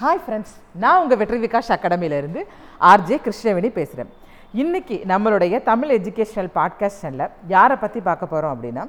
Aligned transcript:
Hi 0.00 0.20
friends 0.24 0.52
நான் 0.82 0.98
உங்கள் 1.02 1.18
வெற்றி 1.20 1.38
விகாஷ் 1.38 1.70
அகாடமியிலேருந்து 1.74 2.40
ஆர்ஜே 2.80 3.16
கிருஷ்ணவேணி 3.24 3.68
பேசுகிறேன் 3.68 4.10
இன்றைக்கி 4.54 4.96
நம்மளுடைய 5.10 5.62
தமிழ் 5.62 5.90
எஜுகேஷனல் 5.96 6.48
பாட்காஸ்ட் 6.54 7.00
சேனலில் 7.02 7.32
யாரை 7.46 7.76
பற்றி 7.76 8.00
பார்க்க 8.00 8.26
போகிறோம் 8.26 8.52
அப்படின்னா 8.54 8.84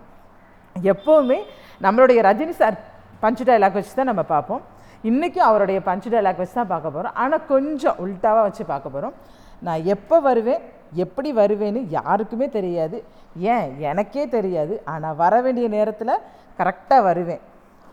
எப்போவுமே 0.76 1.40
நம்மளுடைய 1.82 2.20
ரஜினி 2.28 2.50
சார் 2.50 2.78
பஞ்சு 3.20 3.44
டைலாக் 3.44 3.72
வச்சு 3.72 3.94
தான் 3.96 4.10
நம்ம 4.12 4.24
பார்ப்போம். 4.24 4.62
இன்றைக்கும் 5.04 5.44
அவருடைய 5.44 5.82
பஞ்சு 5.82 6.10
டைலாக் 6.10 6.38
வச்சு 6.38 6.54
தான் 6.54 6.68
பார்க்க 6.68 6.90
போகிறோம் 6.90 7.16
ஆனால் 7.16 7.46
கொஞ்சம் 7.46 8.00
உல்ட்டாவாக 8.06 8.46
வச்சு 8.48 8.66
பார்க்க 8.66 8.90
போகிறோம் 8.90 9.14
நான் 9.60 9.84
எப்போ 9.86 10.20
வருவேன் 10.20 10.62
எப்படி 11.06 11.34
வருவேன்னு 11.34 11.84
யாருக்குமே 11.90 12.50
தெரியாது. 12.50 13.04
ஏன்? 13.36 13.80
எனக்கே 13.80 14.28
தெரியாது. 14.28 14.82
ஆனால் 14.86 15.16
வர 15.16 15.42
வேண்டிய 15.42 15.68
நேரத்தில் 15.68 16.14
கரெக்டாக 16.60 17.04
வருவேன். 17.04 17.44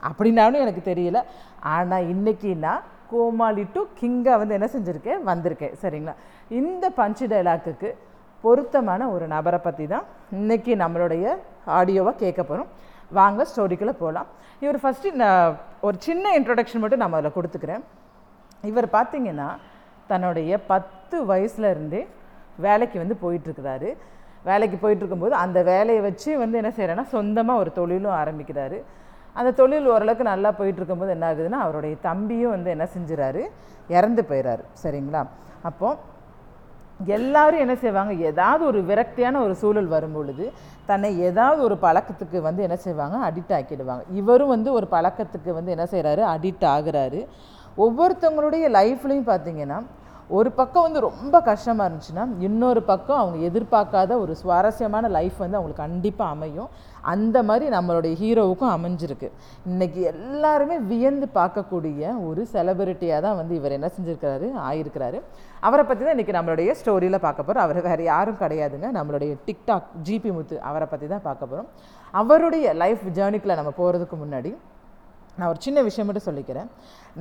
அப்படின்னாலும் 0.03 0.63
எனக்கு 0.67 0.85
தெரியல. 0.95 1.21
ஆனால் 1.61 2.05
இன்றைக்கி 2.05 2.57
நான் 2.57 2.83
கோமாளி 3.11 3.63
டு 3.75 3.81
கிங்காக 3.99 4.39
வந்து 4.41 4.57
என்ன 4.59 4.69
செஞ்சுருக்கேன் 4.75 5.23
வந்திருக்கேன் 5.31 5.75
சரிங்களா? 5.83 6.15
இந்த 6.61 6.85
பஞ்சு 6.99 7.27
டைலாக்குக்கு 7.33 7.91
பொருத்தமான 8.45 9.03
ஒரு 9.15 9.25
நபரை 9.35 9.61
பற்றி 9.67 9.85
தான் 9.93 10.05
இன்றைக்கி 10.39 10.73
நம்மளுடைய 10.83 11.25
ஆடியோவை 11.79 12.13
கேட்க 12.23 12.41
போகிறோம் 12.43 12.69
வாங்க 13.19 13.47
ஸ்டோரிக்குள்ளே 13.51 13.95
போகலாம் 14.03 14.29
இவர் 14.65 14.79
ஃபஸ்ட்டு 14.83 15.13
நான் 15.23 15.57
ஒரு 15.87 15.97
சின்ன 16.07 16.33
இன்ட்ரொடக்ஷன் 16.39 16.83
மட்டும் 16.83 17.03
நம்ம 17.03 17.19
அதில் 17.19 17.37
கொடுத்துக்கிறேன். 17.37 17.83
இவர் 18.71 18.89
பார்த்திங்கன்னா 18.97 19.49
தன்னுடைய 20.11 20.53
பத்து 20.73 21.17
வயசுல 21.31 21.71
இருந்தே 21.75 22.03
வேலைக்கு 22.67 22.97
வந்து 23.03 23.17
போயிட்டுருக்கிறாரு. 23.25 23.91
வேலைக்கு 24.49 24.77
போயிட்டுருக்கும்போது 24.83 25.35
அந்த 25.45 25.59
வேலையை 25.73 26.01
வச்சு 26.09 26.31
வந்து 26.43 26.59
என்ன 26.61 26.71
செய்கிறேன்னா 26.77 27.07
சொந்தமாக 27.17 27.63
ஒரு 27.63 27.71
தொழிலும் 27.79 28.19
ஆரம்பிக்கிறாரு. 28.21 28.79
அந்த 29.39 29.51
தொழில் 29.61 29.89
ஓரளவுக்கு 29.95 30.25
நல்லா 30.33 30.51
போயிட்டு 30.59 30.81
இருக்கும்போது 30.81 31.13
என்ன 31.17 31.27
ஆகுதுன்னா 31.31 31.59
அவருடைய 31.65 31.97
தம்பியும் 32.09 32.55
வந்து 32.57 32.71
என்ன 32.75 32.87
செஞ்சுறாரு? 32.95 33.43
இறந்து 33.97 34.23
போயிறாரு. 34.31 34.65
சரிங்களா? 34.83 35.23
அப்போ 35.69 35.89
எல்லாரும் 37.17 37.63
என்ன 37.65 37.75
செய்வாங்க? 37.83 38.13
ஏதாவது 38.31 38.63
ஒரு 38.71 38.81
விரக்தியான 38.89 39.41
ஒரு 39.47 39.55
சூழல் 39.61 39.91
வரும் 39.93 40.17
பொழுது 40.17 40.45
தன்னை 40.91 41.11
ஏதாவது 41.29 41.61
ஒரு 41.69 41.77
பழக்கத்துக்கு 41.85 42.39
வந்து 42.49 42.63
என்ன 42.67 42.77
செய்வாங்க? 42.87 43.17
அடிக்ட் 43.29 43.55
ஆக்கிடுவாங்க. 43.59 44.05
இவரும் 44.21 44.53
வந்து 44.55 44.73
ஒரு 44.79 44.87
பழக்கத்துக்கு 44.95 45.53
வந்து 45.59 45.75
என்ன 45.77 45.87
செய்கிறாரு 45.93 46.25
அடிக்ட் 46.35 46.67
ஆகுறாரு. 46.75 47.21
ஒவ்வொருத்தவங்களுடைய 47.85 48.65
லைஃப்லையும் 48.79 49.31
பார்த்தீங்கன்னா 49.33 49.79
ஒரு 50.37 50.51
பக்கம் 50.57 50.85
வந்து 50.87 51.01
ரொம்ப 51.09 51.37
கஷ்டமாக 51.49 51.85
இருந்துச்சுன்னா 51.89 52.25
இன்னொரு 52.47 52.81
பக்கம் 52.89 53.21
அவங்க 53.21 53.39
எதிர்பார்க்காத 53.49 54.13
ஒரு 54.23 54.33
சுவாரஸ்யமான 54.41 55.09
லைஃப் 55.17 55.39
வந்து 55.43 55.59
அவங்களுக்கு 55.59 55.85
கண்டிப்பாக 55.85 56.35
அமையும். 56.35 56.69
அந்த 57.13 57.37
மாதிரி 57.49 57.67
நம்மளுடைய 57.77 58.15
ஹீரோவுக்கும் 58.23 58.73
அமைஞ்சிருக்கு. 58.77 59.29
இன்றைக்கி 59.71 60.01
எல்லாருமே 60.13 60.77
வியந்து 60.91 61.27
பார்க்கக்கூடிய 61.39 62.13
ஒரு 62.29 62.43
செலிபிரிட்டியாக 62.55 63.25
தான் 63.27 63.39
வந்து 63.41 63.55
இவர் 63.61 63.77
என்ன 63.79 63.91
செஞ்சுருக்கிறாரு 63.97 64.49
ஆயிருக்கிறாரு. 64.69 65.21
அவரை 65.69 65.85
பற்றி 65.85 66.03
தான் 66.05 66.17
இன்றைக்கி 66.17 66.35
நம்மளுடைய 66.39 66.75
ஸ்டோரியில் 66.81 67.25
பார்க்க 67.27 67.47
போகிறோம் 67.49 67.67
அவர் 67.67 67.81
வேறு 67.89 68.05
யாரும் 68.13 68.41
கிடையாதுங்க. 68.43 68.91
நம்மளுடைய 68.99 69.35
டிக்டாக் 69.47 69.89
ஜிபி 70.09 70.33
முத்து 70.39 70.59
அவரை 70.71 70.89
பற்றி 70.93 71.09
தான் 71.15 71.27
பார்க்க 71.29 71.53
போகிறோம் 71.53 71.71
அவருடைய 72.23 72.67
லைஃப் 72.83 73.07
ஜேர்னிக்கில் 73.19 73.59
நம்ம 73.61 73.73
போகிறதுக்கு 73.81 74.19
முன்னாடி 74.25 74.53
நான் 75.39 75.51
ஒரு 75.53 75.61
சின்ன 75.65 75.79
விஷயம் 75.87 76.07
மட்டும் 76.09 76.29
சொல்லிக்கிறேன். 76.29 76.69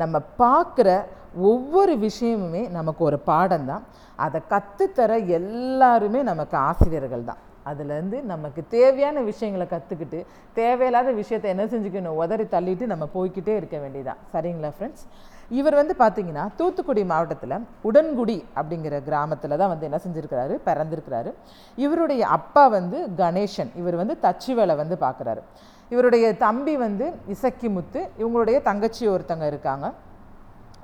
நம்ம 0.01 0.21
பார்க்குற 0.43 0.89
ஒவ்வொரு 1.35 1.97
விஷயமுமே 1.97 2.69
நமக்கு 2.69 3.03
ஒரு 3.03 3.19
பாடம் 3.19 3.65
தான் 3.65 3.83
அதை 4.15 4.41
கற்றுத்தர 4.47 5.17
எல்லாருமே 5.39 6.23
நமக்கு 6.23 6.57
ஆசிரியர்கள் 6.57 7.23
தான் 7.23 7.41
அதுலேருந்து 7.69 8.23
நமக்கு 8.23 8.61
தேவையான 8.67 9.21
விஷயங்களை 9.21 9.65
கற்றுக்கிட்டு 9.67 10.25
தேவையில்லாத 10.53 11.11
விஷயத்தை 11.11 11.49
என்ன 11.49 11.65
செஞ்சுக்கணும் 11.65 12.19
உதறி 12.23 12.45
தள்ளிட்டு 12.55 12.85
நம்ம 12.85 13.07
போய்கிட்டே 13.13 13.55
இருக்க 13.55 13.77
வேண்டியதான் 13.79 14.21
சரிங்களா 14.33 14.71
ஃப்ரெண்ட்ஸ் 14.77 15.05
இவர் 15.51 15.75
வந்து 15.75 15.93
பார்த்தீங்கன்னா 15.99 16.43
தூத்துக்குடி 16.59 17.03
மாவட்டத்தில் 17.11 17.65
உடன்குடி 17.83 18.37
அப்படிங்கிற 18.55 18.95
கிராமத்தில் 19.03 19.57
தான் 19.57 19.71
வந்து 19.73 19.87
என்ன 19.89 19.99
செஞ்சுருக்கிறாரு? 20.05 20.55
பிறந்திருக்கிறாரு. 20.65 21.31
இவருடைய 21.77 22.25
அப்பா 22.27 22.67
வந்து 22.67 22.97
கணேசன். 23.17 23.71
இவர் 23.75 23.95
வந்து 23.95 24.17
தச்சு 24.25 24.53
வேலை 24.55 24.75
வந்து 24.75 24.95
பார்க்குறாரு 25.05 25.43
இவருடைய 25.91 26.35
தம்பி 26.37 26.77
வந்து 26.77 27.13
இசக்கி 27.27 27.69
முத்து 27.69 28.01
இவங்களுடைய 28.17 28.61
தங்கச்சி 28.61 29.07
ஒருத்தங்க 29.07 29.45
இருக்காங்க. 29.47 29.93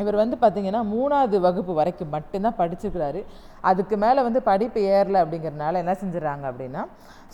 இவர் 0.01 0.15
வந்து 0.21 0.37
பார்த்திங்கன்னா 0.41 0.81
மூணாவது 0.93 1.37
வகுப்பு 1.45 1.73
வரைக்கும் 1.79 2.11
மட்டும்தான் 2.15 2.57
படிச்சிருக்கிறாரு. 2.59 3.21
அதுக்கு 3.69 3.95
மேலே 4.03 4.21
வந்து 4.27 4.39
படிப்பு 4.49 4.79
ஏறல 4.95 5.21
அப்படிங்கிறனால 5.23 5.81
என்ன 5.83 5.93
செஞ்சிடறாங்க 6.01 6.45
அப்படின்னா 6.51 6.81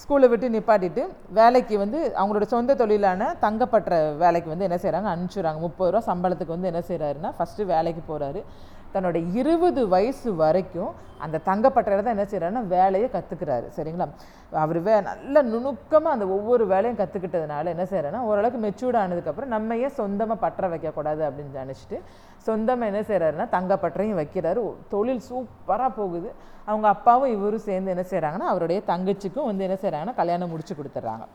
ஸ்கூலை 0.02 0.28
விட்டு 0.32 0.48
நிப்பாட்டிட்டு 0.56 1.04
வேலைக்கு 1.40 1.76
வந்து 1.78 2.00
அவங்களோட 2.20 2.46
சொந்த 2.54 2.76
தொழிலான 2.82 3.32
தங்கப்பற்ற 3.46 3.96
வேலைக்கு 4.24 4.50
வந்து 4.54 4.68
என்ன 4.68 4.78
செய்கிறாங்க 4.84 5.10
அனுப்பிச்சுறாங்க 5.14 5.60
முப்பது 5.68 5.92
ரூபா 5.92 6.04
சம்பளத்துக்கு 6.12 6.56
வந்து 6.56 6.72
என்ன 6.72 6.82
செய்கிறாருன்னா 6.90 7.32
ஃபஸ்ட்டு 7.38 7.70
வேலைக்கு 7.74 8.04
போகிறாரு 8.12 8.42
தன்னோட 8.94 9.18
இருபது 9.40 9.82
வயசு 9.94 10.30
வரைக்கும் 10.42 10.92
அந்த 11.26 11.42
தங்கப்பட்டையில் 11.48 12.04
தான் 12.06 12.16
என்ன 12.16 12.26
செய்கிறாருன்னா 12.32 12.62
வேலையை 12.76 13.08
கற்றுக்கிறாரு 13.16 13.68
சரிங்களா? 13.78 14.06
அவர் 14.64 14.80
வே 14.86 14.94
நல்ல 15.08 15.42
நுணுக்கமாக 15.50 16.16
அந்த 16.16 16.26
ஒவ்வொரு 16.36 16.64
வேலையும் 16.72 17.00
கற்றுக்கிட்டதுனால 17.02 17.72
என்ன 17.76 17.86
செய்கிறாருன்னா 17.92 18.22
ஓரளவுக்கு 18.30 18.62
மெச்சூர்ட் 18.66 19.00
ஆனதுக்கப்புறம் 19.02 19.54
நம்ம 19.56 19.78
ஏன் 19.84 19.96
சொந்தமாக 20.00 20.40
பற்ற 20.46 20.70
வைக்கக்கூடாது 20.74 21.22
அப்படின்னு 21.28 21.62
நினச்சிட்டு 21.64 22.00
சொந்தமாக 22.48 22.92
என்ன 22.92 23.02
செய்கிறாருன்னா 23.10 23.48
தங்கப்பட்டறையும் 23.56 24.20
வைக்கிறாரு. 24.22 24.64
தொழில் 24.94 25.24
சூப்பராக 25.30 25.92
போகுது. 26.00 26.30
அவங்க 26.70 26.88
அப்பாவும் 26.96 27.34
இவரும் 27.36 27.66
சேர்ந்து 27.70 27.94
என்ன 27.96 28.06
செய்கிறாங்கன்னா 28.12 28.50
அவருடைய 28.54 28.80
தங்கச்சிக்கும் 28.92 29.50
வந்து 29.52 29.66
என்ன 29.68 29.78
செய்கிறாங்கன்னா 29.84 30.16
கல்யாணம் 30.22 30.52
முடிச்சு 30.54 30.76
கொடுத்துட்றாங்க. 30.80 31.26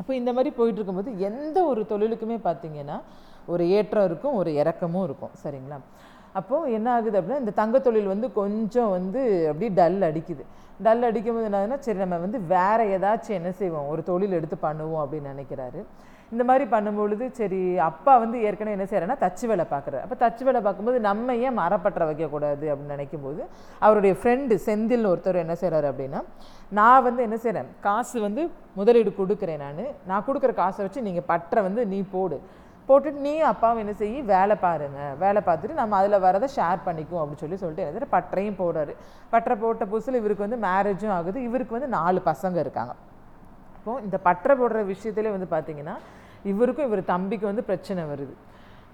அப்போ 0.00 0.12
இந்த 0.20 0.30
மாதிரி 0.36 0.50
போயிட்டு 0.56 0.78
இருக்கும்போது 0.80 1.12
எந்த 1.28 1.58
ஒரு 1.70 1.82
தொழிலுக்குமே 1.92 2.38
பார்த்திங்கன்னா 2.48 2.96
ஒரு 3.52 3.64
ஏற்றம் 3.76 4.06
இருக்கும் 4.08 4.36
ஒரு 4.40 4.50
இறக்கமும் 4.60 5.04
இருக்கும். 5.08 5.34
சரிங்களா? 5.42 5.78
அப்போது 6.40 6.72
என்ன 6.78 6.88
ஆகுது 6.96 7.16
அப்படின்னா 7.18 7.42
இந்த 7.44 7.54
தங்க 7.60 7.78
தொழில் 7.86 8.12
வந்து 8.14 8.28
கொஞ்சம் 8.40 8.90
வந்து 8.96 9.20
அப்படியே 9.50 9.70
டல் 9.80 10.00
அடிக்குது. 10.08 10.44
டல் 10.86 11.06
அடிக்கும்போது 11.08 11.46
என்ன 11.48 11.58
ஆகுதுன்னா 11.60 11.84
சரி 11.86 12.00
நம்ம 12.04 12.16
வந்து 12.24 12.40
வேறு 12.54 12.84
ஏதாச்சும் 12.96 13.38
என்ன 13.40 13.50
செய்வோம்? 13.60 13.86
ஒரு 13.92 14.02
தொழில் 14.10 14.36
எடுத்து 14.38 14.56
பண்ணுவோம் 14.66 15.02
அப்படின்னு 15.04 15.32
நினைக்கிறாரு. 15.34 15.80
இந்த 16.34 16.44
மாதிரி 16.48 16.64
பண்ணும்பொழுது 16.72 17.24
சரி 17.38 17.60
அப்பா 17.88 18.12
வந்து 18.22 18.36
ஏற்கனவே 18.46 18.74
என்ன 18.76 18.86
செய்கிறாருன்னா 18.88 19.16
தச்சு 19.24 19.44
வேலை 19.50 19.64
பார்க்குறாரு. 19.72 20.02
அப்போ 20.04 20.16
தச்சு 20.22 20.42
வேலை 20.48 20.60
பார்க்கும்போது 20.66 20.98
நம்ம 21.08 21.36
ஏன் 21.46 21.56
மரப்பற்ற 21.60 22.04
வைக்கக்கூடாது 22.08 22.66
அப்படின்னு 22.72 22.96
நினைக்கும் 22.96 23.24
போது 23.26 23.42
அவருடைய 23.86 24.14
ஃப்ரெண்டு 24.20 24.56
செந்தில்னு 24.66 25.10
ஒருத்தர் 25.12 25.42
என்ன 25.44 25.56
செய்கிறாரு 25.62 25.88
அப்படின்னா 25.92 26.22
நான் 26.78 27.04
வந்து 27.08 27.24
என்ன 27.26 27.36
செய்கிறேன் 27.44 27.68
காசு 27.86 28.16
வந்து 28.26 28.44
முதலீடு 28.78 29.12
கொடுக்குறேன் 29.20 29.62
நான். 29.66 29.82
நான் 30.10 30.26
கொடுக்குற 30.28 30.54
காசை 30.62 30.80
வச்சு 30.86 31.06
நீங்கள் 31.08 31.28
பற்ற 31.32 31.62
வந்து 31.68 31.84
நீ 31.92 32.00
போடு. 32.14 32.38
போட்டுட்டு 32.88 33.20
நீ 33.26 33.32
அப்பாவும் 33.50 33.80
என்ன 33.82 33.92
செய்யி 34.00 34.18
வேலை 34.32 34.56
பாருங்க. 34.64 35.00
வேலை 35.22 35.40
பார்த்துட்டு 35.46 35.80
நம்ம 35.80 35.96
அதில் 36.00 36.24
வரதை 36.26 36.48
ஷேர் 36.56 36.84
பண்ணிக்குவோம் 36.86 37.22
அப்படின்னு 37.22 37.44
சொல்லி 37.44 37.58
சொல்லிட்டு 37.62 37.86
என்ன 37.88 38.08
பற்றையும் 38.16 38.58
போடுறாரு. 38.62 38.92
பட்டரை 39.32 39.56
போட்ட 39.62 39.84
புதுசில் 39.92 40.20
இவருக்கு 40.20 40.46
வந்து 40.46 40.60
மேரேஜும் 40.66 41.14
ஆகுது. 41.18 41.38
இவருக்கு 41.48 41.76
வந்து 41.78 41.90
நாலு 41.98 42.20
பசங்க 42.30 42.58
இருக்காங்க. 42.64 42.94
அப்போது 43.78 44.04
இந்த 44.06 44.18
பட்டரை 44.28 44.54
போடுற 44.60 44.82
விஷயத்துலேயே 44.92 45.34
வந்து 45.36 45.48
பார்த்தீங்கன்னா 45.56 45.96
இவருக்கும் 46.52 46.88
இவர் 46.90 47.02
தம்பிக்கு 47.14 47.46
வந்து 47.50 47.64
பிரச்சனை 47.70 48.02
வருது. 48.12 48.34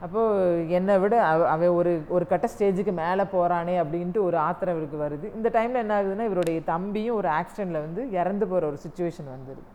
அப்போது 0.04 0.68
என்னை 0.76 0.94
விட 1.02 1.14
அவ 1.30 1.42
அவன் 1.54 1.74
ஒரு 1.80 1.90
ஒரு 2.14 2.24
கட்ட 2.30 2.46
ஸ்டேஜுக்கு 2.52 2.92
மேலே 3.02 3.24
போகிறானே 3.34 3.74
அப்படின்ட்டு 3.82 4.20
ஒரு 4.28 4.36
ஆத்திரம் 4.46 4.76
இவருக்கு 4.76 4.98
வருது. 5.04 5.26
இந்த 5.38 5.48
டைமில் 5.56 5.82
என்ன 5.84 5.94
ஆகுதுன்னா 5.98 6.26
இவருடைய 6.30 6.60
தம்பியும் 6.72 7.18
ஒரு 7.20 7.28
ஆக்சிடெண்ட்டில் 7.38 7.84
வந்து 7.86 8.04
இறந்து 8.20 8.46
போகிற 8.50 8.66
ஒரு 8.70 8.78
சுச்சுவேஷன் 8.84 9.28
வந்துடுது 9.34 9.70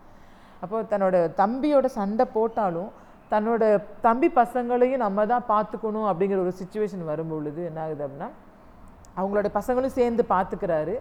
அப்போது 0.63 0.89
தன்னோட 0.91 1.17
தம்பியோட 1.41 1.88
சண்டை 1.99 2.25
போட்டாலும் 2.34 2.89
தன்னோட 3.32 3.64
தம்பி 4.08 4.28
பசங்களையும் 4.42 5.04
நம்ம 5.06 5.26
தான் 5.32 5.48
பார்த்துக்கணும் 5.54 6.10
அப்படிங்கிற 6.12 6.40
ஒரு 6.46 6.54
சுச்சுவேஷன் 6.60 7.10
வரும்பொழுது 7.12 7.62
என்ன 7.70 7.80
ஆகுது 7.86 8.04
அப்படின்னா 8.08 8.30
அவங்களோட 9.20 9.48
பசங்களும் 9.58 9.98
சேர்ந்து 10.00 10.24
பார்த்துக்கிறாரு. 10.34 10.96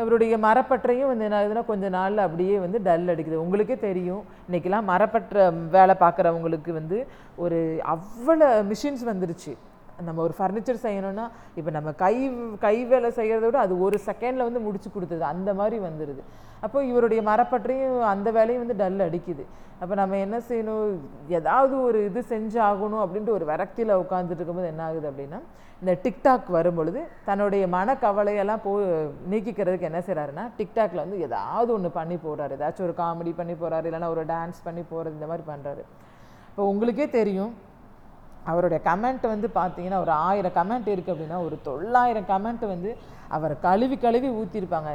அவருடைய 0.00 0.34
மரப்பற்றையும் 0.44 1.10
வந்து 1.10 1.26
என்ன 1.26 1.36
ஆகுதுன்னா 1.40 1.62
கொஞ்ச 1.70 1.88
நாளில் 1.96 2.24
அப்படியே 2.24 2.56
வந்து 2.64 2.78
டல் 2.88 3.06
அடிக்குது. 3.12 3.36
உங்களுக்கே 3.44 3.76
தெரியும். 3.84 4.22
இன்றைக்கெல்லாம் 4.46 4.88
மரப்பற்ற 4.92 5.44
வேலை 5.76 5.94
பார்க்குறவங்களுக்கு 6.02 6.72
வந்து 6.80 6.98
ஒரு 7.44 7.60
அவ்வளோ 7.94 8.48
மிஷின்ஸ் 8.72 9.04
வந்துருச்சு. 9.12 9.54
நம்ம 10.06 10.18
ஒரு 10.26 10.34
ஃபர்னிச்சர் 10.38 10.84
செய்யணும்னா 10.86 11.26
இப்போ 11.58 11.70
நம்ம 11.76 11.92
கை 12.02 12.14
கை 12.64 12.76
வேலை 12.90 13.10
செய்கிறத 13.18 13.44
விட 13.48 13.58
அது 13.66 13.74
ஒரு 13.86 13.98
செகண்டில் 14.06 14.46
வந்து 14.48 14.60
முடிச்சு 14.66 14.88
கொடுத்தது. 14.94 15.22
அந்த 15.34 15.50
மாதிரி 15.60 15.76
வந்துடுது 15.86 16.24
அப்போ 16.64 16.78
இவருடைய 16.90 17.20
மரப்பற்றையும் 17.28 18.02
அந்த 18.14 18.28
வேலையும் 18.36 18.62
வந்து 18.64 18.76
டல் 18.82 19.06
அடிக்குது. 19.06 19.44
அப்போ 19.82 19.94
நம்ம 20.00 20.18
என்ன 20.26 20.36
செய்யணும்? 20.48 20.92
ஏதாவது 21.38 21.74
ஒரு 21.86 21.98
இது 22.08 22.20
செஞ்சாகணும் 22.32 23.02
அப்படின்ட்டு 23.04 23.36
ஒரு 23.38 23.44
விரக்தியில் 23.50 24.00
உட்காந்துட்டு 24.02 24.40
இருக்கும்போது 24.40 24.70
என்ன 24.72 24.82
ஆகுது 24.88 25.08
அப்படின்னா 25.10 25.40
இந்த 25.82 25.92
டிக்டாக் 26.04 26.46
வரும்பொழுது 26.56 27.00
தன்னுடைய 27.26 27.64
மனக்கவலையெல்லாம் 27.74 28.62
போ 28.66 28.72
நீக்கிக்கிறதுக்கு 29.32 29.88
என்ன 29.90 30.00
செய்கிறாருன்னா 30.06 30.44
டிக்டாக்ல 30.58 31.04
வந்து 31.04 31.18
ஏதாவது 31.26 31.70
ஒன்று 31.76 31.90
பண்ணி 31.98 32.16
போடுறாரு. 32.24 32.54
ஏதாச்சும் 32.58 32.86
ஒரு 32.88 32.96
காமெடி 33.02 33.32
பண்ணி 33.40 33.56
போகிறாரு 33.62 33.88
இல்லைன்னா 33.90 34.10
ஒரு 34.14 34.24
டான்ஸ் 34.34 34.64
பண்ணி 34.66 34.84
போகிறது 34.92 35.16
இந்த 35.18 35.28
மாதிரி 35.32 35.46
பண்ணுறாரு 35.52 35.84
இப்போ 36.50 36.64
உங்களுக்கே 36.72 37.08
தெரியும் 37.18 37.52
அவருடைய 38.50 38.78
கமெண்ட் 38.88 39.24
வந்து 39.34 39.48
பார்த்தீங்கன்னா 39.58 40.00
ஒரு 40.04 40.12
ஆயிரம் 40.28 40.56
கமெண்ட் 40.58 40.88
இருக்குது 40.94 41.14
அப்படின்னா 41.14 41.38
ஒரு 41.46 41.56
தொள்ளாயிரம் 41.68 42.28
கமெண்ட் 42.32 42.64
வந்து 42.72 42.90
அவர் 43.36 43.54
கழுவி 43.66 43.96
கழுவி 44.04 44.28
ஊற்றிருப்பாங்க 44.40 44.90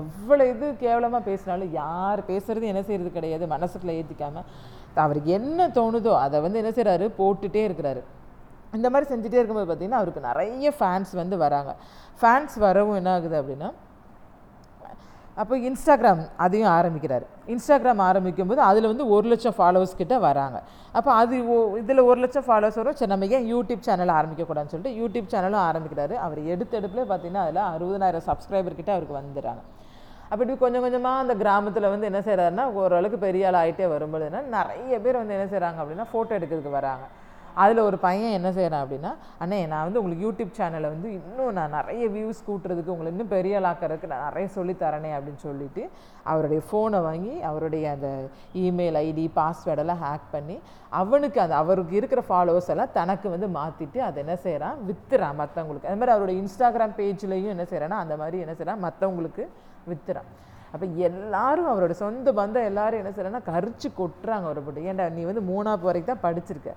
எவ்வளோ 0.00 0.42
இது 0.52 0.66
கேவலமாக 0.84 1.22
பேசினாலும் 1.28 1.74
யார் 1.80 2.20
பேசுறது 2.30 2.70
என்ன 2.72 2.82
செய்யறது 2.88 3.10
கிடையாது. 3.18 3.46
மனசுக்குள்ளே 3.54 3.96
ஏற்றிக்காமல் 4.00 4.48
அவருக்கு 5.04 5.30
என்ன 5.38 5.68
தோணுதோ 5.78 6.14
அதை 6.24 6.38
வந்து 6.46 6.60
என்ன 6.62 6.72
செய்கிறாரு 6.78 7.06
போட்டுட்டே 7.20 7.62
இருக்கிறாரு. 7.68 8.02
இந்த 8.78 8.88
மாதிரி 8.92 9.06
செஞ்சுட்டே 9.12 9.38
இருக்கும்போது 9.40 9.68
பார்த்தீங்கன்னா 9.70 10.00
அவருக்கு 10.02 10.28
நிறைய 10.28 10.68
ஃபேன்ஸ் 10.78 11.12
வந்து 11.22 11.36
வராங்க. 11.44 11.72
ஃபேன்ஸ் 12.20 12.56
வரவும் 12.66 12.98
என்ன 13.00 13.10
ஆகுது 13.16 13.36
அப்படின்னா 13.40 13.70
அப்போ 15.40 15.54
இன்ஸ்டாகிராம் 15.68 16.22
அதையும் 16.44 16.70
ஆரம்பிக்கிறார். 16.78 17.24
இன்ஸ்டாகிராம் 17.52 18.00
ஆரம்பிக்கும் 18.06 18.50
போது 18.50 18.60
அதில் 18.70 18.88
வந்து 18.90 19.04
ஒரு 19.14 19.26
லட்சம் 19.32 19.54
ஃபாலோவர்ஸ் 19.58 19.94
கிட்ட 20.00 20.14
வராங்க. 20.26 20.58
அப்போ 20.98 21.10
அது 21.20 21.36
இதில் 21.82 22.02
ஒரு 22.10 22.18
லட்சம் 22.24 22.46
ஃபாலோவர்ஸ் 22.48 22.78
வரும். 22.80 22.96
சரி 22.98 23.12
நம்ம 23.12 23.28
ஏன் 23.36 23.46
யூடியூப் 23.52 23.86
சேனல் 23.88 24.12
ஆரம்பிக்கக்கூடாதுன்னு 24.18 24.72
சொல்லிட்டு 24.74 24.98
யூடியூப் 25.02 25.30
சேனலும் 25.34 25.62
ஆரம்பிக்கிறாரு. 25.68 26.16
அவர் 26.26 26.40
எடுத்த 26.54 26.74
பார்த்திங்கன்னா 26.82 27.06
பார்த்தீங்கன்னா 27.12 27.44
அதில் 27.46 27.62
அறுபதனாயிரம் 27.72 28.26
சப்ஸ்கிரைபர் 28.28 28.78
கிட்ட 28.80 28.92
அவருக்கு 28.96 29.18
வந்துடுறாங்க. 29.20 29.62
அப்படி 30.32 30.52
கொஞ்சம் 30.64 30.84
கொஞ்சமாக 30.86 31.22
அந்த 31.22 31.34
கிராமத்தில் 31.40 31.92
வந்து 31.94 32.08
என்ன 32.10 32.20
செய்கிறாருன்னா 32.28 32.64
ஓரளவுக்கு 32.82 33.18
பெரிய 33.26 33.48
ஆள் 33.48 33.58
ஆகிட்டே 33.62 33.88
வரும்பொழுதுனா 33.94 34.40
நிறைய 34.58 34.94
பேர் 35.06 35.20
வந்து 35.22 35.36
என்ன 35.38 35.48
செய்கிறாங்க 35.54 35.78
அப்படின்னா 35.82 36.06
ஃபோட்டோ 36.12 36.32
எடுக்கிறதுக்கு 36.38 36.78
வராங்க. 36.78 37.04
அதில் 37.54 37.80
ஒரு 37.80 37.96
பையன் 37.98 38.36
என்ன 38.36 38.52
செய்கிறான் 38.52 38.82
அப்படின்னா 38.84 39.10
அண்ணே 39.42 39.58
நான் 39.66 39.84
வந்து 39.84 40.00
உங்களுக்கு 40.00 40.26
யூடியூப் 40.26 40.52
சேனலை 40.58 40.88
வந்து 40.94 41.08
இன்னும் 41.12 41.56
நான் 41.58 41.74
நிறைய 41.76 42.04
வியூஸ் 42.08 42.40
கூட்டுறதுக்கு 42.46 42.92
உங்களை 42.94 43.10
இன்னும் 43.12 43.32
பெரிய 43.34 43.60
ஆளாக்கிறதுக்கு 43.60 44.06
நான் 44.06 44.24
நிறைய 44.24 44.48
சொல்லித் 44.48 44.82
தரேனே 44.82 45.10
அப்படின்னு 45.16 45.42
சொல்லிட்டு 45.48 45.82
அவருடைய 46.24 46.62
ஃபோனை 46.68 47.00
வாங்கி 47.08 47.34
அவருடைய 47.50 47.90
அந்த 47.96 48.10
இமெயில் 48.62 49.00
ஐடி 49.02 49.26
பாஸ்வேர்டெல்லாம் 49.36 50.02
ஹேக் 50.04 50.28
பண்ணி 50.32 50.56
அவனுக்கு 50.92 51.40
அந்த 51.40 51.56
அவருக்கு 51.56 51.96
இருக்கிற 51.96 52.22
ஃபாலோவர்ஸ் 52.28 52.72
எல்லாம் 52.74 52.92
தனக்கு 52.92 53.28
வந்து 53.28 53.48
மாற்றிட்டு 53.58 54.00
அதை 54.08 54.20
என்ன 54.24 54.36
செய்கிறான் 54.36 54.78
வித்துறான் 54.88 55.38
மற்றவங்களுக்கு 55.42 55.90
அது 55.90 56.00
மாதிரி 56.00 56.14
அவருடைய 56.16 56.38
இன்ஸ்டாகிராம் 56.42 56.96
பேஜ்லேயும் 57.00 57.54
என்ன 57.56 57.66
செய்கிறான்னா 57.72 57.98
அந்த 58.04 58.16
மாதிரி 58.16 58.38
என்ன 58.38 58.54
செய்கிறான் 58.54 58.84
மற்றவங்களுக்கு 58.86 59.44
வித்துறான். 59.88 60.30
அப்போ 60.72 60.86
எல்லாரும் 61.08 61.70
அவரோட 61.72 61.94
சொந்த 62.02 62.28
பந்தம் 62.38 62.68
எல்லாரும் 62.70 63.00
என்ன 63.02 63.10
செய்யறேன்னா 63.14 63.42
கரிச்சு 63.52 63.88
கொட்டுறாங்க 64.00 64.46
அவரை 64.48 64.60
போட்டு. 64.66 64.86
ஏன்டா 64.90 65.06
நீ 65.16 65.22
வந்து 65.30 65.42
மூணாவது 65.50 65.88
வரைக்கும் 65.88 66.12
தான் 66.12 66.24
படிச்சிருக்க. 66.26 66.72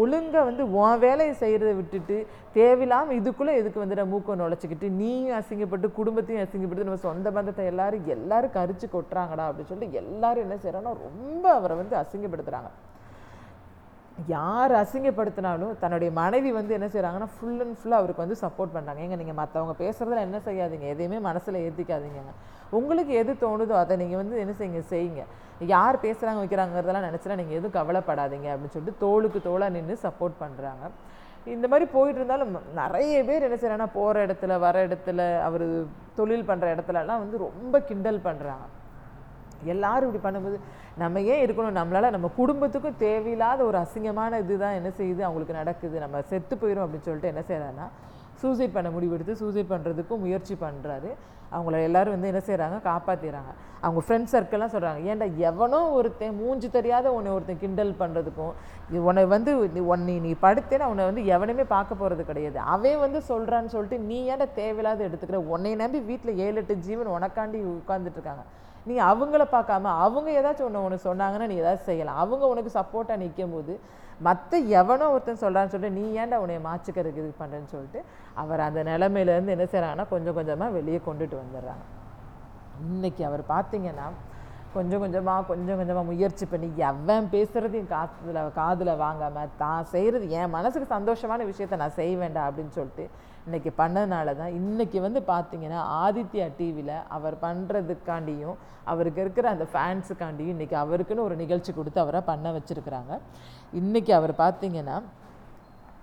ஒழுங்கா 0.00 0.40
வந்து 0.48 0.64
உன் 0.80 1.00
வேலையை 1.04 1.32
செய்கிறத 1.40 1.70
விட்டுட்டு 1.78 2.16
தேவையில்லாமல் 2.58 3.18
இதுக்குள்ளே 3.20 3.54
எதுக்கு 3.60 3.82
வந்துட 3.82 4.02
மூக்கை 4.10 4.36
நுழைச்சிக்கிட்டு 4.40 4.88
நீயும் 5.00 5.38
அசிங்கப்பட்டு 5.38 5.88
குடும்பத்தையும் 5.98 6.44
அசிங்கப்பட்டு 6.44 6.86
நம்ம 6.88 7.00
சொந்த 7.08 7.30
பந்தத்தை 7.36 7.64
எல்லாரும் 7.72 8.06
எல்லாரும் 8.16 8.54
கரிச்சு 8.58 8.88
கொட்டுறாங்கடா 8.94 9.46
அப்படின்னு 9.48 9.72
சொல்லிட்டு 9.72 10.00
எல்லாரும் 10.02 10.46
என்ன 10.46 10.58
செய்கிறாங்கன்னா 10.62 10.94
ரொம்ப 11.06 11.44
அவரை 11.58 11.76
வந்து 11.82 11.96
அசிங்கப்படுத்துகிறாங்க 12.02 12.70
யார் 14.28 14.72
அசிங்கப்படுத்தினாலும் 14.80 15.76
தன்னுடைய 15.82 16.10
மனைவி 16.20 16.50
வந்து 16.52 16.72
என்ன 16.76 16.86
செய்கிறாங்கன்னா 16.86 17.28
ஃபுல் 17.34 17.60
அண்ட் 17.64 17.76
ஃபுல்லாக 17.78 18.00
அவருக்கு 18.00 18.24
வந்து 18.24 18.38
சப்போர்ட் 18.42 18.74
பண்ணுறாங்க 18.74 19.04
ஏங்க 19.04 19.16
நீங்கள் 19.22 19.38
மற்றவங்க 19.40 19.74
பேசுகிறதுல 19.82 20.24
என்ன 20.26 20.38
செய்யாதீங்க? 20.46 20.86
எதையுமே 20.94 21.18
மனசில் 21.28 21.62
ஏற்றிக்காதீங்க 21.66 22.22
உங்களுக்கு 22.78 23.12
எது 23.22 23.32
தோணுதோ 23.44 23.76
அதை 23.82 23.94
நீங்கள் 23.96 24.20
வந்து 24.22 24.42
என்ன 24.42 24.52
செய்யுங்க 24.58 24.82
செய்யுங்க. 24.94 25.22
யார் 25.74 25.96
பேசுகிறாங்க 26.04 26.42
வைக்கிறாங்கிறதெல்லாம் 26.42 27.08
நினச்சினா 27.08 27.38
நீங்கள் 27.40 27.58
எதுவும் 27.58 27.76
கவலைப்படாதீங்க 27.78 28.48
அப்படின்னு 28.52 28.74
சொல்லிட்டு 28.76 29.02
தோளுக்கு 29.04 29.40
தோளாக 29.48 29.74
நின்று 29.76 29.96
சப்போர்ட் 30.06 30.36
பண்ணுறாங்க 30.42 30.84
இந்த 31.46 31.66
மாதிரி 31.68 31.86
போயிட்டு 31.96 32.20
இருந்தாலும் 32.20 32.52
நிறைய 32.74 33.24
பேர் 33.28 33.46
என்ன 33.46 33.56
செய்கிறாங்கன்னா 33.56 33.92
போகிற 33.98 34.26
இடத்துல 34.26 34.58
வர 34.58 34.86
இடத்துல 34.88 35.20
அவர் 35.48 35.66
தொழில் 36.16 36.48
பண்ணுற 36.50 36.74
இடத்துலலாம் 36.74 37.22
வந்து 37.24 37.38
ரொம்ப 37.46 37.80
கிண்டல் 37.90 38.20
பண்ணுறாங்க 38.26 38.66
எல்லாரும் 39.64 40.12
இப்படி 40.12 40.22
பண்ணும்போது 40.26 40.58
நம்ம 40.98 41.20
ஏன் 41.20 41.42
இருக்கணும்? 41.46 41.78
நம்மளால 41.80 42.10
நம்ம 42.10 42.30
குடும்பத்துக்கும் 42.36 42.96
தேவையில்லாத 42.96 43.64
ஒரு 43.64 43.78
அசிங்கமான 43.78 44.38
இதுதான் 44.38 44.78
என்ன 44.78 44.88
செய்யுது? 44.88 45.20
அவங்களுக்கு 45.20 45.58
நடக்குது. 45.60 45.98
நம்ம 46.00 46.22
செத்து 46.30 46.56
போயிடும் 46.56 46.84
அப்படின்னு 46.84 47.08
சொல்லிட்டு 47.08 47.32
என்ன 47.32 47.42
செய்யறாருன்னா 47.50 47.88
சூசைட் 48.42 48.72
பண்ண 48.72 48.88
முடிவெடுத்து 48.90 49.32
சூசைட் 49.32 49.72
பண்ணுறதுக்கும் 49.72 50.24
முயற்சி 50.26 50.56
பண்ணுறாரு 50.60 51.10
அவங்கள 51.54 51.76
எல்லாரும் 51.88 52.14
வந்து 52.16 52.30
என்ன 52.32 52.42
செய்கிறாங்க 52.48 52.76
காப்பாற்றிடுறாங்க 52.88 53.52
அவங்க 53.84 54.00
ஃப்ரெண்ட்ஸ் 54.06 54.34
சர்க்கிள்லாம் 54.34 54.72
சொல்கிறாங்க 54.74 55.00
ஏன்டா 55.10 55.26
எவனோ 55.48 55.80
ஒருத்தன் 55.98 56.36
மூஞ்சி 56.40 56.68
தெரியாத 56.76 57.06
உன்னை 57.16 57.30
ஒருத்தன் 57.36 57.60
கிண்டல் 57.62 57.92
பண்ணுறதுக்கும் 58.02 58.54
உன்னை 59.08 59.24
வந்து 59.34 59.50
நீ 59.74 59.80
உன்னை 59.92 60.14
நீ 60.26 60.32
படுத்தேன்னு 60.44 60.90
உன்னை 60.92 61.04
வந்து 61.10 61.22
எவனுமே 61.34 61.64
பார்க்க 61.74 62.00
போகிறது 62.00 62.22
கிடையாது. 62.30 62.58
அவன் 62.74 63.02
வந்து 63.04 63.20
சொல்கிறான்னு 63.30 63.72
சொல்லிட்டு 63.74 63.98
நீ 64.08 64.18
ஏன்டா 64.32 64.46
தேவையில்லாத 64.60 65.06
எடுத்துக்கிற? 65.08 65.40
உன்னை 65.54 65.72
நம்பி 65.82 66.00
வீட்டில் 66.10 66.40
ஏழு 66.46 66.58
எட்டு 66.62 66.76
ஜீவன் 66.86 67.14
உனக்காண்டி 67.16 67.60
உட்காந்துட்ருக்காங்க 67.76 68.44
நீ 68.88 68.94
அவங்கள 69.10 69.42
பார்க்காம 69.54 69.94
அவங்க 70.04 70.28
ஏதாச்சும் 70.40 70.68
ஒன்று 70.68 70.84
ஒன்று 70.86 71.06
சொன்னாங்கன்னா 71.08 71.48
நீ 71.50 71.56
ஏதாச்சும் 71.62 71.90
செய்யலாம். 71.90 72.20
அவங்க 72.24 72.44
உனக்கு 72.52 72.70
சப்போர்ட்டாக 72.78 73.22
நிற்கும் 73.22 73.54
போது 73.56 73.74
மற்ற 74.26 74.58
எவனோ 74.80 75.06
ஒருத்தன் 75.14 75.42
சொல்கிறான்னு 75.42 75.72
சொல்லிட்டு 75.72 75.98
நீ 75.98 76.04
ஏன்டா 76.22 76.38
உன்னை 76.44 76.56
மாச்சுக்கிறதுக்கு 76.68 77.22
இது 77.22 77.32
பண்ணுறேன்னு 77.42 77.72
சொல்லிட்டு 77.74 78.00
அவர் 78.42 78.66
அந்த 78.66 78.80
நிலமையிலேருந்து 78.90 79.54
என்ன 79.56 79.66
செய்கிறாங்கன்னா 79.72 80.06
கொஞ்சம் 80.14 80.36
கொஞ்சமாக 80.38 80.76
வெளியே 80.78 81.00
கொண்டுட்டு 81.06 81.36
வந்துடுறாங்க. 81.42 81.84
இன்னைக்கு 82.88 83.22
அவர் 83.28 83.44
பார்த்தீங்கன்னா 83.54 84.08
கொஞ்சம் 84.74 85.02
கொஞ்சமாக 85.02 85.42
கொஞ்சம் 85.48 85.78
கொஞ்சமாக 85.80 86.08
முயற்சி 86.10 86.44
பண்ணி 86.50 86.68
எவன் 86.88 87.26
பேசுகிறதையும் 87.32 87.88
காதில் 87.94 88.38
காதில் 88.58 88.90
வாங்காமல் 89.02 89.54
தான் 89.62 89.88
செய்கிறது 89.94 90.26
என் 90.40 90.54
மனசுக்கு 90.56 90.94
சந்தோஷமான 90.96 91.46
விஷயத்த 91.48 91.80
நான் 91.82 91.98
செய்ய 91.98 92.12
வேண்டாம் 92.22 92.46
அப்படின்னு 92.48 92.76
சொல்லிட்டு 92.78 93.06
இன்றைக்கி 93.46 93.70
பண்ணதுனால 93.80 94.34
தான் 94.40 94.54
இன்றைக்கி 94.58 94.98
வந்து 95.06 95.20
பார்த்திங்கன்னா 95.32 95.80
ஆதித்யா 96.04 96.46
டிவியில் 96.58 96.94
அவர் 97.16 97.36
பண்ணுறதுக்காண்டியும் 97.44 98.56
அவருக்கு 98.92 99.22
இருக்கிற 99.24 99.48
அந்த 99.54 99.66
ஃபேன்ஸுக்காண்டியும் 99.72 100.54
இன்றைக்கி 100.54 100.76
அவருக்குன்னு 100.84 101.26
ஒரு 101.28 101.36
நிகழ்ச்சி 101.42 101.72
கொடுத்து 101.72 102.00
அவரை 102.04 102.20
பண்ண 102.30 102.52
வச்சுருக்குறாங்க. 102.56 103.14
இன்றைக்கி 103.80 104.14
அவர் 104.18 104.34
பார்த்திங்கன்னா 104.44 104.98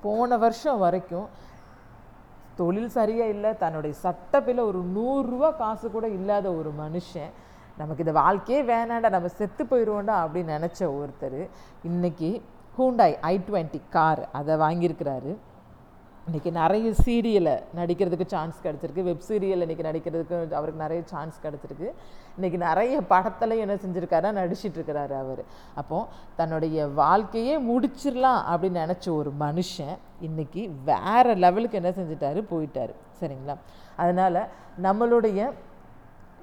போன 0.01 0.37
வருஷம் 0.37 0.81
வரைக்கும் 0.85 1.27
தொழில் 2.59 2.95
சரியாக 2.97 3.33
இல்லை 3.35 3.51
தன்னுடைய 3.63 3.93
சட்டப்பில் 4.05 4.61
ஒரு 4.69 4.79
நூறுரூவா 4.97 5.49
காசு 5.61 5.87
கூட 5.95 6.07
இல்லாத 6.17 6.47
ஒரு 6.59 6.71
மனுஷன் 6.83 7.33
நமக்கு 7.79 8.03
இந்த 8.05 8.13
வாழ்க்கையே 8.19 8.59
வேணாண்டா 8.73 9.09
நம்ம 9.15 9.31
செத்து 9.39 9.63
போயிடுவோண்டா 9.71 10.15
அப்படின்னு 10.25 10.55
நினச்ச 10.57 10.81
ஒருத்தர் 10.99 11.41
இன்றைக்கி 11.89 12.31
ஹூண்டாய் 12.77 13.15
ஐ 13.31 13.35
டுவெண்ட்டி 13.47 13.79
கார் 13.95 14.21
அதை 14.39 14.55
வாங்கியிருக்கிறாரு. 14.63 15.31
இன்றைக்கி 16.27 16.51
நிறைய 16.51 16.93
சீரியலை 17.05 17.53
நடிக்கிறதுக்கு 17.75 18.25
சான்ஸ் 18.25 18.57
கிடச்சிருக்கு. 18.63 19.03
வெப் 19.03 19.21
சீரியல் 19.27 19.63
இன்றைக்கி 19.65 19.83
நடிக்கிறதுக்கு 19.87 20.51
அவருக்கு 20.51 20.81
நிறைய 20.81 21.01
சான்ஸ் 21.05 21.39
கிடச்சிருக்கு. 21.43 21.89
இன்றைக்கி 22.37 22.57
நிறைய 22.57 23.01
படத்துலையும் 23.09 23.63
என்ன 23.65 23.75
செஞ்சுருக்காருன்னா 23.75 24.31
நடிச்சிட்டு 24.39 24.77
இருக்கிறாரு 24.79 25.15
அவர். 25.19 25.43
அப்போது 25.75 26.09
தன்னுடைய 26.35 26.87
வாழ்க்கையே 26.87 27.55
முடிச்சிடலாம் 27.59 28.41
அப்படின்னு 28.51 28.83
நினச்ச 28.83 29.15
ஒரு 29.15 29.31
மனுஷன் 29.39 29.95
இன்றைக்கி 30.21 30.63
வேறு 30.83 31.35
லெவலுக்கு 31.35 31.79
என்ன 31.83 31.89
செஞ்சிட்டாரு? 31.89 32.43
போயிட்டாரு. 32.51 32.95
சரிங்களா? 33.21 33.57
அதனால் 33.95 34.41
நம்மளுடைய 34.81 35.51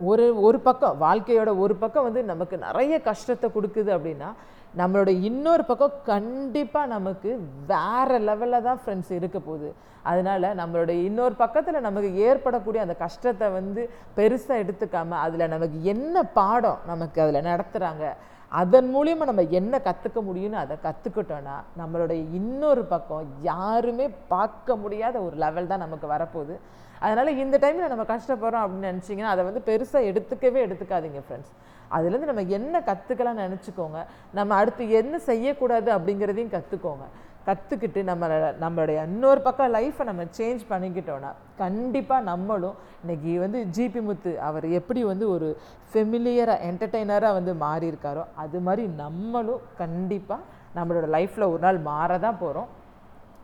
ஒரு 0.00 0.40
ஒரு 0.40 0.60
பக்கம் 0.60 1.00
வாழ்க்கையோட 1.00 1.58
ஒரு 1.58 1.76
பக்கம் 1.76 2.02
வந்து 2.02 2.24
நமக்கு 2.24 2.58
நிறைய 2.58 2.94
கஷ்டத்தை 3.00 3.50
கொடுக்குது 3.50 3.90
அப்படின்னா 3.96 4.30
நம்மளோட 4.80 5.10
இன்னொரு 5.28 5.64
பக்கம் 5.70 5.98
கண்டிப்பாக 6.12 6.92
நமக்கு 6.94 7.30
வேற 7.72 8.18
லெவலில் 8.28 8.66
தான் 8.68 8.80
ஃப்ரெண்ட்ஸ் 8.82 9.12
இருக்க 9.18 9.38
போகுது. 9.40 9.68
அதனால 10.10 10.52
நம்மளுடைய 10.60 10.98
இன்னொரு 11.08 11.34
பக்கத்தில் 11.42 11.86
நமக்கு 11.86 12.10
ஏற்படக்கூடிய 12.28 12.80
அந்த 12.84 12.96
கஷ்டத்தை 13.02 13.46
வந்து 13.58 13.82
பெருசாக 14.16 14.62
எடுத்துக்காம 14.62 15.18
அதில் 15.24 15.52
நமக்கு 15.54 15.78
என்ன 15.92 16.24
பாடம் 16.38 16.80
நமக்கு 16.90 17.18
அதில் 17.24 17.46
நடத்துகிறாங்க 17.50 18.06
அதன் 18.52 18.88
மூலியமாக 18.94 19.28
நம்ம 19.30 19.44
என்ன 19.58 19.74
கற்றுக்க 19.86 20.18
முடியும்னு 20.26 20.58
அதை 20.64 20.74
கற்றுக்கிட்டோன்னா 20.86 21.56
நம்மளுடைய 21.80 22.20
இன்னொரு 22.40 22.82
பக்கம் 22.92 23.30
யாருமே 23.50 24.06
பார்க்க 24.34 24.76
முடியாத 24.82 25.16
ஒரு 25.26 25.36
லெவல் 25.44 25.70
தான் 25.72 25.84
நமக்கு 25.86 26.08
வரப்போகுது. 26.14 26.56
அதனால் 27.04 27.38
இந்த 27.44 27.56
டைமில் 27.62 27.92
நம்ம 27.92 28.06
கஷ்டப்படுறோம் 28.12 28.64
அப்படின்னு 28.64 28.90
நினச்சிங்கன்னா 28.92 29.32
அதை 29.34 29.44
வந்து 29.48 29.62
பெருசாக 29.70 30.08
எடுத்துக்கவே 30.10 30.60
எடுத்துக்காதீங்க 30.66 31.22
ஃப்ரெண்ட்ஸ் 31.26 31.54
அதுலேருந்து 31.90 32.30
நம்ம 32.30 32.46
என்ன 32.58 32.80
கற்றுக்கலாம்னு 32.80 33.46
நினச்சிக்கோங்க. 33.46 34.00
நம்ம 34.32 34.54
அடுத்து 34.54 34.88
என்ன 34.90 35.18
செய்யக்கூடாது 35.18 35.90
அப்படிங்கிறதையும் 35.92 36.54
கற்றுக்கோங்க 36.56 37.06
கற்றுக்கிட்டு 37.46 38.02
நம்ம 38.04 38.26
நம்மளுடைய 38.60 38.98
இன்னொரு 39.04 39.40
பக்கம் 39.42 39.72
லைஃப்பை 39.72 40.04
நம்ம 40.06 40.22
சேஞ்ச் 40.38 40.62
பண்ணிக்கிட்டோன்னா 40.70 41.30
கண்டிப்பாக 41.56 42.24
நம்மளும் 42.24 42.76
இன்றைக்கி 43.02 43.38
வந்து 43.38 43.58
ஜிபி 43.76 44.00
முத்து 44.00 44.38
அவர் 44.38 44.66
எப்படி 44.70 45.02
வந்து 45.02 45.28
ஒரு 45.28 45.48
ஃபெமிலியராக 45.92 46.64
என்டர்டெய்னராக 46.70 47.32
வந்து 47.32 47.54
மாறியிருக்காரோ 47.54 48.24
அது 48.34 48.60
மாதிரி 48.60 48.86
நம்மளும் 48.96 49.60
கண்டிப்பாக 49.76 50.40
நம்மளோட 50.76 51.06
லைஃப்பில் 51.06 51.50
ஒரு 51.50 51.58
நாள் 51.58 51.78
மாற 51.80 52.18
தான் 52.18 52.40
போகிறோம் 52.40 52.70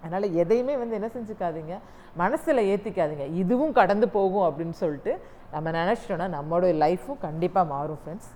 அதனால் 0.02 0.34
எதையுமே 0.42 0.74
வந்து 0.82 0.96
என்ன 0.98 1.08
செஞ்சுக்காதீங்க. 1.16 1.74
மனசில் 2.22 2.66
ஏற்றிக்காதீங்க 2.70 3.26
இதுவும் 3.42 3.76
கடந்து 3.80 4.06
போகும் 4.16 4.46
அப்படின்னு 4.48 4.76
சொல்லிட்டு 4.82 5.12
நம்ம 5.54 5.70
நினச்சிட்டோன்னா 5.80 6.28
நம்மளோட 6.36 6.72
லைஃப்பும் 6.84 7.22
கண்டிப்பாக 7.26 7.70
மாறும் 7.74 8.00
ஃப்ரெண்ட்ஸ் 8.02 8.30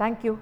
தேங்க்யூ 0.00 0.34